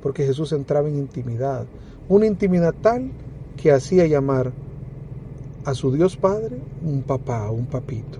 porque 0.01 0.25
Jesús 0.25 0.51
entraba 0.51 0.87
en 0.89 0.97
intimidad, 0.97 1.65
una 2.09 2.25
intimidad 2.25 2.75
tal 2.81 3.11
que 3.55 3.71
hacía 3.71 4.05
llamar 4.05 4.51
a 5.63 5.73
su 5.73 5.91
Dios 5.91 6.17
Padre 6.17 6.57
un 6.83 7.01
papá, 7.01 7.49
un 7.49 7.65
papito. 7.65 8.19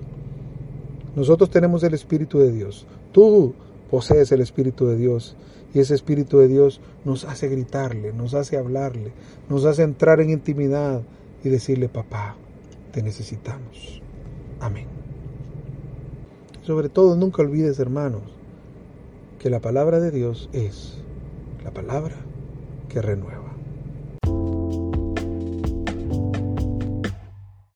Nosotros 1.15 1.49
tenemos 1.49 1.83
el 1.83 1.93
Espíritu 1.93 2.39
de 2.39 2.51
Dios, 2.51 2.87
Tú 3.15 3.53
posees 3.89 4.31
el 4.31 4.41
Espíritu 4.41 4.87
de 4.87 4.97
Dios 4.97 5.35
y 5.73 5.79
ese 5.79 5.93
Espíritu 5.93 6.37
de 6.37 6.47
Dios 6.47 6.79
nos 7.03 7.25
hace 7.25 7.49
gritarle, 7.49 8.13
nos 8.13 8.33
hace 8.33 8.57
hablarle, 8.57 9.11
nos 9.49 9.65
hace 9.65 9.83
entrar 9.83 10.21
en 10.21 10.29
intimidad 10.29 11.01
y 11.43 11.49
decirle, 11.49 11.89
papá, 11.89 12.37
te 12.91 13.03
necesitamos. 13.03 14.01
Amén. 14.59 14.87
Sobre 16.63 16.89
todo, 16.89 17.15
nunca 17.15 17.41
olvides, 17.41 17.77
hermanos, 17.79 18.23
que 19.37 19.49
la 19.49 19.59
palabra 19.59 19.99
de 19.99 20.11
Dios 20.11 20.49
es 20.53 20.97
la 21.63 21.71
palabra 21.71 22.15
que 22.89 23.01
renueva. 23.01 23.44